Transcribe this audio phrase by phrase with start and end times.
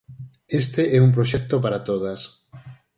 [0.61, 2.19] Este é un proxecto para todas.